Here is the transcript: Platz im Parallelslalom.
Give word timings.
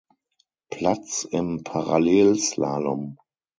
Platz 0.71 1.25
im 1.29 1.63
Parallelslalom. 1.63 3.19